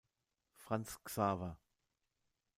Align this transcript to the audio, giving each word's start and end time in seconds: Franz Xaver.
Franz 0.55 0.97
Xaver. 1.05 1.53